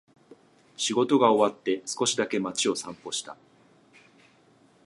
[0.77, 3.37] 仕事が終わって、少しだけ街を散歩した。